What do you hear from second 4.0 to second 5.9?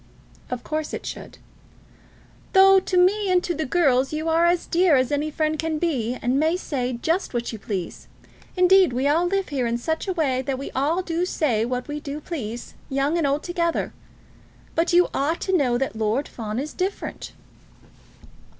you are as dear as any friend can